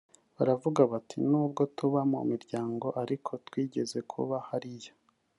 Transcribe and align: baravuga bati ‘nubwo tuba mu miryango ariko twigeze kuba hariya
baravuga 0.37 0.81
bati 0.91 1.17
‘nubwo 1.29 1.61
tuba 1.77 2.01
mu 2.11 2.19
miryango 2.31 2.87
ariko 3.03 3.31
twigeze 3.45 3.97
kuba 4.11 4.35
hariya 4.49 4.93